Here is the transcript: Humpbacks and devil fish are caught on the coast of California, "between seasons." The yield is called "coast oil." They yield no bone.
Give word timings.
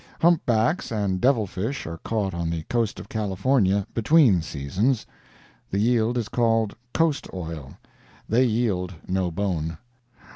Humpbacks 0.19 0.91
and 0.91 1.21
devil 1.21 1.45
fish 1.45 1.85
are 1.85 1.99
caught 1.99 2.33
on 2.33 2.49
the 2.49 2.63
coast 2.63 2.99
of 2.99 3.07
California, 3.07 3.85
"between 3.93 4.41
seasons." 4.41 5.05
The 5.69 5.77
yield 5.77 6.17
is 6.17 6.27
called 6.27 6.75
"coast 6.91 7.27
oil." 7.35 7.77
They 8.27 8.45
yield 8.45 8.95
no 9.07 9.29
bone. 9.29 9.77